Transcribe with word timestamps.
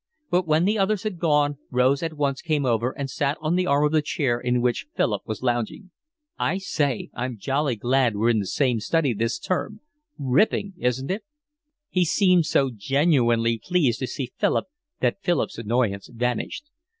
But 0.31 0.47
when 0.47 0.65
the 0.65 0.79
others 0.79 1.03
had 1.03 1.19
gone 1.19 1.59
Rose 1.69 2.01
at 2.01 2.15
once 2.17 2.41
came 2.41 2.65
over 2.65 2.89
and 2.97 3.07
sat 3.07 3.37
on 3.39 3.53
the 3.53 3.67
arm 3.67 3.85
of 3.85 3.91
the 3.91 4.01
chair 4.01 4.39
in 4.39 4.59
which 4.59 4.87
Philip 4.95 5.21
was 5.27 5.43
lounging. 5.43 5.91
"I 6.39 6.57
say, 6.57 7.11
I'm 7.13 7.37
jolly 7.37 7.75
glad 7.75 8.15
we're 8.15 8.31
in 8.31 8.39
the 8.39 8.47
same 8.47 8.79
study 8.79 9.13
this 9.13 9.37
term. 9.37 9.81
Ripping, 10.17 10.73
isn't 10.79 11.11
it?" 11.11 11.23
He 11.91 12.03
seemed 12.03 12.47
so 12.47 12.71
genuinely 12.75 13.61
pleased 13.63 13.99
to 13.99 14.07
see 14.07 14.31
Philip 14.39 14.65
that 15.01 15.21
Philip's 15.21 15.59
annoyance 15.59 16.07
vanished. 16.11 16.63